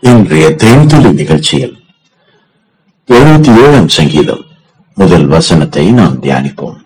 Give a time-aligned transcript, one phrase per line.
[0.00, 1.84] இன்றைய தேன்துளி நிகழ்ச்சியில்
[3.08, 4.44] எழுபத்தி ஏழாம் சங்கீதம்
[4.94, 6.76] முதல் வசனத்தை நாம் தியானிப்போம்.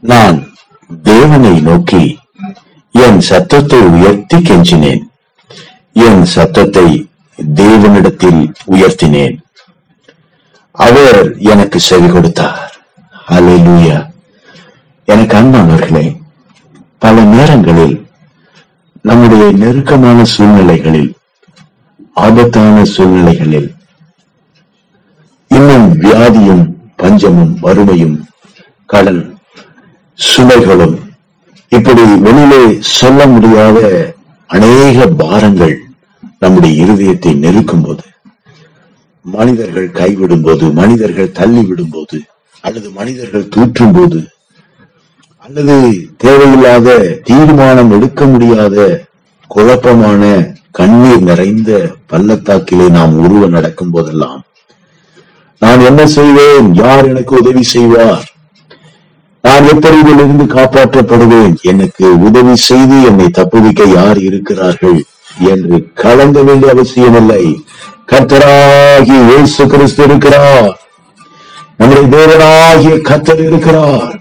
[0.00, 0.54] நான்
[1.02, 2.18] தேவனை நோக்கி
[2.90, 5.02] என் சத்தத்தை உயர்த்தி கெஞ்சினேன்.
[5.92, 7.08] என் சத்தத்தை
[7.54, 9.36] தேவனிடத்தில் உயர்த்தினேன்.
[10.70, 12.80] அவர் எனக்கு செவி கொடுத்தார்.
[13.28, 14.06] அல்லேலூயா
[15.04, 16.16] எனக்கு அன்பானவர்களே
[16.98, 18.06] பல நேரங்களில்
[19.02, 21.15] நம்முடைய நெருக்கமான சூழ்நிலைகளில்
[22.16, 23.68] ஆபத்தான சூழ்நிலைகளில்
[25.50, 26.64] இன்னும் வியாதியும்
[26.96, 28.16] பஞ்சமும் வறுமையும்
[28.88, 29.22] கடன்
[30.18, 30.96] சுமைகளும்
[31.72, 32.62] இப்படி வெளியிலே
[32.92, 33.78] சொல்ல முடியாத
[34.50, 35.76] அநேக பாரங்கள்
[36.38, 38.04] நம்முடைய இருதயத்தை நெருக்கும் போது
[39.24, 42.18] மனிதர்கள் கைவிடும் போது மனிதர்கள் தள்ளி விடும் போது
[42.64, 44.20] அல்லது மனிதர்கள் தூற்றும் போது
[45.44, 45.76] அல்லது
[46.16, 46.86] தேவையில்லாத
[47.24, 48.76] தீர்மானம் எடுக்க முடியாத
[49.50, 50.22] குழப்பமான
[50.78, 51.70] கண்ணீர் நிறைந்த
[52.10, 54.40] பள்ளத்தாக்கிலே நாம் உருவ நடக்கும் போதெல்லாம்
[55.62, 56.74] நான் என்ன செய்வேன்?
[56.74, 58.26] யார் எனக்கு உதவி செய்வார்?
[59.44, 61.54] நான் எப்படி இதிலிருந்து காப்பாற்றப்படுவேன்?
[61.62, 64.98] எனக்கு உதவி செய்து என்னை தப்புவிக்க யார் இருக்கிறார்கள்
[65.52, 67.44] என்று கலங்க வேண்டிய அவசியமில்லை.
[68.12, 70.74] கத்தராகி இயேசு கிறிஸ்து இருக்கிறார்.
[71.76, 74.14] நம்முடைய தேவனாகிய கத்தர் இருக்கிறார்.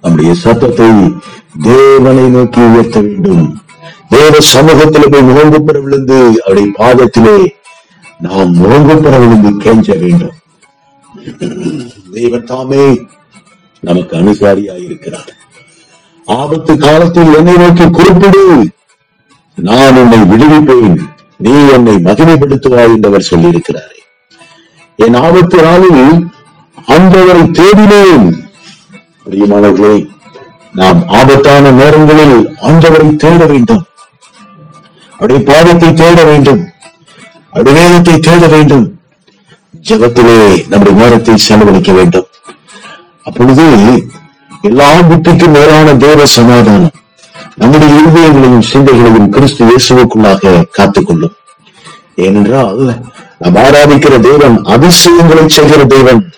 [0.00, 0.90] நம்முடைய சத்தத்தை
[1.62, 3.44] தேவனை நோக்கி உயர்த்த வேண்டும்.
[4.08, 7.48] தேவ சமூகத்தில் போய் முகங்கு பெற விழுந்து அவருடைய பாதத்திலே
[8.18, 10.36] நாம் முகங்கு பெற விழுந்து கேஞ்ச வேண்டும்.
[12.12, 13.06] தெய்வத்தாமே
[13.80, 15.30] நமக்கு அனுசாரியாயிருக்கிறார்.
[16.26, 18.70] ஆபத்து காலத்தில் என்னை நோக்கி குறிப்பிடு.
[19.54, 20.96] நான் உன்னை விடுவிப்பேன்.
[21.36, 23.98] நீ என்னை மகிமைப்படுத்துவாய் என்றவர் சொல்லியிருக்கிறாரே.
[24.96, 26.26] என் ஆபத்து நாளில்
[26.88, 28.32] அந்தவரை தேடினேன்.
[29.30, 30.08] பிரியமானவர்களே
[30.74, 33.82] நாம் ஆபத்தான நேரங்களில் ஆண்டவரை தேட வேண்டும்.
[35.18, 36.62] அவருடைய பாதத்தை தேட வேண்டும்.
[37.50, 38.98] அடிவேதத்தை வேதத்தை தேட வேண்டும்.
[39.88, 42.26] ஜெபத்திலே நம்முடைய நேரத்தை செலவழிக்க வேண்டும்.
[43.22, 43.66] அப்பொழுது
[44.62, 46.96] எல்லா புத்திக்கும் மேலான தேவ சமாதானம்
[47.56, 51.36] நம்முடைய இருதயங்களையும் சிந்தைகளையும் கிறிஸ்து இயேசுவுக்குள்ளாக காத்துக்கொள்ளும்.
[52.14, 53.00] ஏனென்றால்
[53.38, 56.32] நாம் ஆராதிக்கிற தேவன் அதிசயங்களை செய்கிற தேவன்.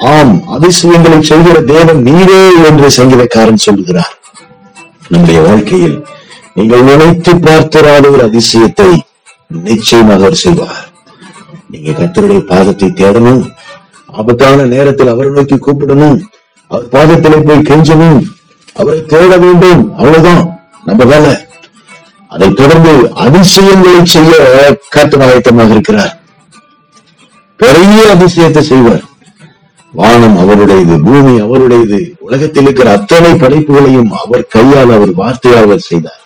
[0.00, 4.14] ஆம் அதிசயங்களை செய்கிற தேவன் நீரே என்று சங்கீதக்காரன் சொல்கிறார்
[5.08, 5.96] நம்முடைய வாழ்க்கையில்
[6.54, 8.90] நீங்கள் நினைத்து பார்த்திராத ஒரு அதிசயத்தை
[9.68, 10.84] நிச்சயமாக அவர் செய்வார்.
[11.72, 13.42] நீங்க கத்தருடைய பாதத்தை தேடணும்
[14.18, 16.18] ஆபத்தான நேரத்தில் அவரை நோக்கி கூப்பிடணும்
[16.70, 18.20] அவர் பாதத்திலே போய் கெஞ்சணும்
[18.76, 20.42] அவரை தேட வேண்டும் அவ்வளவுதான்
[20.84, 21.34] நம்ம வேலை.
[22.32, 22.92] அதை தொடர்ந்து
[23.24, 24.32] அதிசயங்களை செய்ய
[24.94, 26.14] கர்த்தர் ஆயத்தமாக இருக்கிறார்.
[27.60, 29.04] பெரிய அதிசயத்தை செய்வார்.
[29.98, 36.22] வானம் அவருடையது பூமி அவருடையது உலகத்தில் இருக்கிற அத்தனை படைப்புகளையும் அவர் கையால் அவர் வார்த்தையால் அவர் செய்தார்.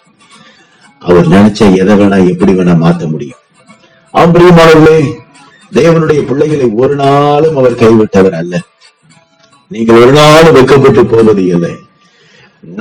[1.02, 3.40] அவர் நினைச்ச எதை வேணா எப்படி வேணா மாத்த முடியும்.
[4.14, 4.98] ஆம் பிரியமானவர்களே
[5.78, 8.54] தேவனுடைய பிள்ளைகளை ஒரு நாளும் அவர் கைவிட்டவர் அல்ல.
[9.70, 11.74] நீங்கள் ஒரு நாளும் வெட்கப்பட்டு போவது இல்லை.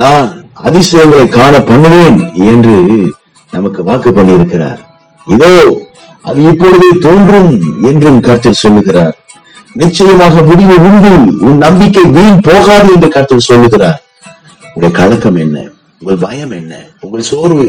[0.00, 0.28] நான்
[0.68, 2.18] அதிசயங்களை காண பண்ணுவேன்
[2.50, 2.76] என்று
[3.52, 4.80] நமக்கு வாக்கு பண்ணியிருக்கிறார்.
[5.26, 5.52] இதோ
[6.28, 7.52] அது இப்பொழுதே தோன்றும்
[7.90, 9.16] என்றும் கருத்தில் சொல்லுகிறார்.
[9.74, 11.10] நிச்சயமாக முடிவு உண்டு
[11.48, 13.98] உன் நம்பிக்கை வீண் போகாது என்று கர்த்தர் சொல்லுகிறார்.
[14.74, 15.56] உங்கள் கலக்கம் என்ன?
[16.00, 16.72] உங்கள் பயம் என்ன?
[17.04, 17.66] உங்கள் சோர்வு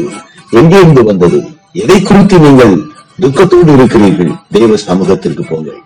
[0.60, 1.40] எங்கே இருந்து வந்தது?
[1.82, 2.74] எதை குறித்து நீங்கள்
[3.22, 4.32] துக்கத்தோடு இருக்கிறீர்கள்?
[4.56, 5.80] தெய்வ சமூகத்திற்கு போங்கள்.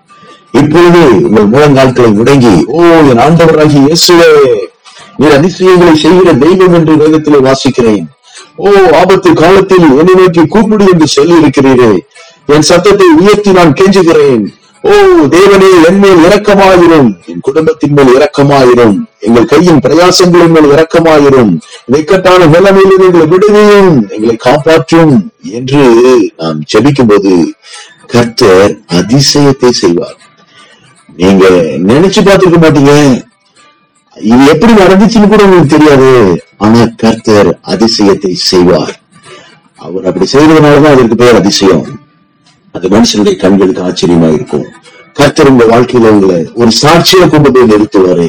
[0.60, 4.30] இப்பொழுது உங்கள் முழங்கால்களை முடங்கி ஓ என் ஆண்டவராகி இயேசுவே
[5.20, 8.04] நீர் அதிசயங்களை செய்கிற தெய்வம் என்று வேதத்திலே வாசிக்கிறேன்.
[8.64, 8.68] ஓ
[9.00, 11.92] ஆபத்து காலத்தில் என்னை நோக்கி கூப்பிடு என்று சொல்லி இருக்கிறீரே
[12.54, 14.44] என் சத்தத்தை உயர்த்தி நான் கெஞ்சுகிறேன்.
[14.88, 14.96] ஓ
[15.34, 17.08] தேவனே என் மேல் இரக்கமாயிரும்.
[17.30, 18.96] என் குடும்பத்தின் மேல் இரக்கமாயிரும்.
[19.26, 21.52] எங்கள் கையின் பிரயாசங்களின் மேல் இரக்கமாயிரும்.
[22.00, 25.14] இக்கட்டான நிலைமையில் எங்களை விடுவியும் எங்களை காப்பாற்றும்
[25.58, 25.82] என்று
[26.36, 27.32] நாம் ஜெபிக்கும் போது
[28.06, 30.18] கர்த்தர் அதிசயத்தை செய்வார்.
[31.16, 31.46] நீங்க
[31.90, 32.94] நினைச்சு பார்த்திருக்க மாட்டீங்க.
[34.32, 36.10] இது எப்படி நடந்துச்சுன்னு கூட உங்களுக்கு தெரியாது.
[36.64, 38.94] ஆனா கர்த்தர் அதிசயத்தை செய்வார்.
[39.86, 41.86] அவர் அப்படி செய்வதனாலதான் அதற்கு பேர் அதிசயம்.
[42.76, 44.66] அது மனுஷனுடைய கண்களுக்கு ஆச்சரியமா இருக்கும்
[45.18, 48.26] கர்த்தர் உங்க வாழ்க்கையில உங்களை ஒரு சாட்சியை கொண்டு போய் நிறுத்துவாரு.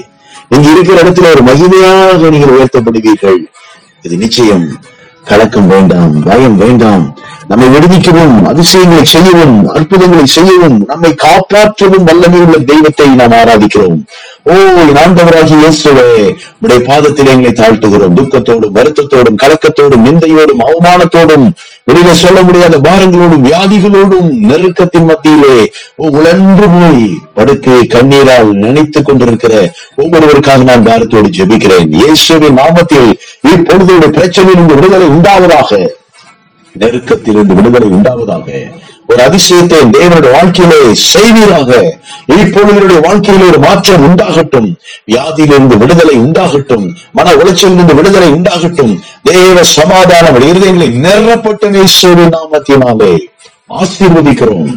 [0.51, 3.39] நீங்க இருக்கிற இடத்துல ஒரு மகிமையாக நீங்கள் உயர்த்தப்படுவீர்கள்.
[4.05, 4.67] இது நிச்சயம்.
[5.29, 7.05] கலக்கம் வேண்டாம் பயம் வேண்டாம்.
[7.49, 13.99] நம்மை விடுவிக்கவும் அதிசயங்களை செய்யவும் அற்புதங்களை செய்யவும் நம்மை காப்பாற்றவும் வல்லமை உள்ள தெய்வத்தை நாம் ஆராதிக்கிறோம்.
[14.51, 16.09] ஓ என் இயேசுவே
[16.63, 18.15] உடைய பாதத்தில் எங்களை தாழ்த்துகிறோம்.
[18.19, 21.47] துக்கத்தோடும் வருத்தத்தோடும் கலக்கத்தோடும் நிந்தையோடும் அவமானத்தோடும்
[21.89, 25.57] வெளியில சொல்ல முடியாத பாரங்களோடும் வியாதிகளோடும் நெருக்கத்தின் மத்தியிலே
[25.95, 27.05] உழன்று போய்
[27.37, 29.53] படுக்கை கண்ணீரால் நினைத்துக் கொண்டிருக்கிற
[30.01, 31.87] ஒவ்வொருவருக்காக நான் பாரத்தோடு ஜெபிக்கிறேன்.
[31.99, 33.09] இயேசுவின் நாமத்தில்
[33.53, 35.89] இப்பொழுது பிரச்சனையில் விடுதலை உண்டாவதாக
[36.79, 38.47] நெருக்கத்திலிருந்து விடுதலை உண்டாவதாக
[39.09, 41.99] ஒரு அதிசயத்தை தேவனுடைய வாழ்க்கையிலே செய்வீராக.
[42.27, 44.67] இப்பொழுதுடைய வாழ்க்கையிலே ஒரு மாற்றம் உண்டாகட்டும்.
[45.11, 46.95] வியாதியிலிருந்து விடுதலை உண்டாகட்டும்.
[47.11, 48.99] மன உளைச்சலிருந்து விடுதலை உண்டாகட்டும்.
[49.23, 53.13] தேவ சமாதானம் இருதயங்களை நிறப்பட்ட நேசோடு நாமத்தினாலே
[53.69, 54.69] ஆசீர்வதிக்கிறோம்.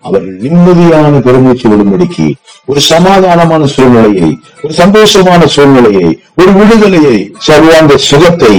[0.00, 2.34] அவர் நிம்மதியான பெருமூச்சு விடும்படிக்கு
[2.64, 8.54] ஒரு சமாதானமான சூழ்நிலையை ஒரு சந்தோஷமான சூழ்நிலையை ஒரு விடுதலையை சர்வாங்க சுகத்தை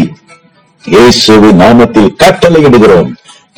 [0.85, 3.09] இயேசுவின் நாமத்தில் கட்டளையிடுகிறோம்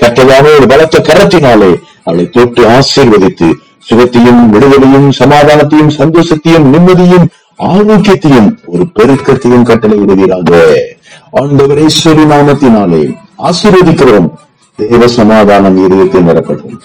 [0.01, 1.71] கட்டளையான ஒரு பலத்த கரத்தினாலே
[2.03, 3.47] அவளை தொட்டு ஆசீர்வதித்து
[3.89, 7.27] சுகத்தையும் விடுதலையும் சமாதானத்தையும் சந்தோஷத்தையும் நிம்மதியும்
[7.59, 10.53] ஆரோக்கியத்தையும் ஒரு பெருக்கத்தையும் கட்டளையிடுகிறாங்க
[11.31, 13.03] ஆண்டவர் இயேசுவின் நாமத்தினாலே
[13.43, 14.29] ஆசீர்வதிக்கிறோம்.
[14.75, 16.77] தேவ சமாதானம் இருதயத்தில் நிரப்பட்டும்.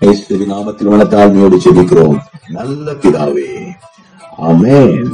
[0.00, 2.16] இயேசுவின் நாமத்தில் மனத்தாழ்மையோடு ஜெபிக்கிறோம்.
[2.48, 3.48] நல்ல பிதாவே.
[4.36, 5.10] ஆமென்.